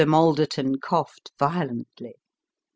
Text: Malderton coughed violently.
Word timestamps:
Malderton 0.07 0.79
coughed 0.81 1.29
violently. 1.37 2.15